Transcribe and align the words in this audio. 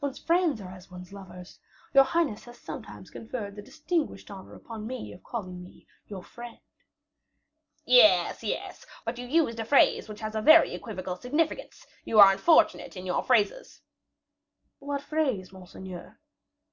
One's 0.00 0.18
friends 0.18 0.60
are 0.60 0.72
as 0.72 0.90
one's 0.90 1.12
lovers. 1.12 1.60
Your 1.94 2.02
highness 2.02 2.42
has 2.46 2.58
sometimes 2.58 3.08
conferred 3.08 3.54
the 3.54 3.62
distinguished 3.62 4.32
honor 4.32 4.52
upon 4.56 4.84
me 4.84 5.12
of 5.12 5.22
calling 5.22 5.62
me 5.62 5.86
your 6.08 6.24
friend." 6.24 6.58
"Yes, 7.84 8.42
yes,; 8.42 8.84
but 9.04 9.16
you 9.16 9.28
used 9.28 9.60
a 9.60 9.64
phrase 9.64 10.08
which 10.08 10.18
has 10.22 10.34
a 10.34 10.42
very 10.42 10.74
equivocal 10.74 11.14
significance; 11.14 11.86
you 12.04 12.18
are 12.18 12.32
unfortunate 12.32 12.96
in 12.96 13.06
your 13.06 13.22
phrases." 13.22 13.80
"What 14.80 15.02
phrase, 15.02 15.52
monseigneur?" 15.52 16.18